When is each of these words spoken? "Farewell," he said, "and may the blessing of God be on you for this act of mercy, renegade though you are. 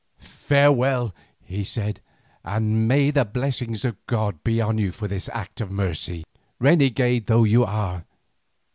"Farewell," 0.17 1.13
he 1.43 1.63
said, 1.63 2.01
"and 2.43 2.87
may 2.87 3.11
the 3.11 3.23
blessing 3.23 3.75
of 3.85 4.03
God 4.07 4.43
be 4.43 4.59
on 4.59 4.79
you 4.79 4.91
for 4.91 5.07
this 5.07 5.29
act 5.29 5.61
of 5.61 5.69
mercy, 5.69 6.23
renegade 6.59 7.27
though 7.27 7.43
you 7.43 7.63
are. 7.63 8.05